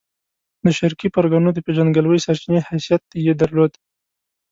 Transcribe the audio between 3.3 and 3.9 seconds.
درلود.